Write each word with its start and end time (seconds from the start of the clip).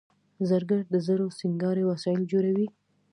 زرګر 0.49 0.81
د 0.93 0.95
زرو 1.07 1.27
سینګاري 1.39 1.83
وسایل 1.91 2.21
جوړوي 2.31 2.67